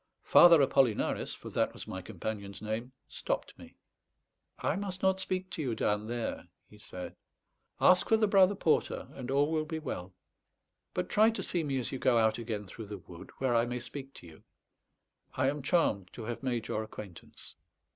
Father 0.23 0.59
Apollinaris 0.63 1.35
(for 1.35 1.51
that 1.51 1.73
was 1.73 1.85
my 1.85 2.01
companion's 2.01 2.59
name) 2.59 2.91
stopped 3.07 3.55
me. 3.59 3.75
"I 4.57 4.75
must 4.75 5.03
not 5.03 5.19
speak 5.19 5.51
to 5.51 5.61
you 5.61 5.75
down 5.75 6.07
there," 6.07 6.47
he 6.67 6.79
said. 6.79 7.15
"Ask 7.79 8.09
for 8.09 8.17
the 8.17 8.25
Brother 8.25 8.55
Porter, 8.55 9.09
and 9.13 9.29
all 9.29 9.51
will 9.51 9.63
be 9.65 9.77
well. 9.77 10.15
But 10.95 11.07
try 11.07 11.29
to 11.29 11.43
see 11.43 11.63
me 11.63 11.77
as 11.77 11.91
you 11.91 11.99
go 11.99 12.17
out 12.17 12.39
again 12.39 12.65
through 12.65 12.87
the 12.87 12.97
wood, 12.97 13.29
where 13.37 13.53
I 13.53 13.67
may 13.67 13.77
speak 13.77 14.15
to 14.15 14.25
you. 14.25 14.41
I 15.35 15.47
am 15.51 15.61
charmed 15.61 16.09
to 16.13 16.23
have 16.23 16.41
made 16.41 16.67
your 16.67 16.81
acquaintance." 16.81 17.53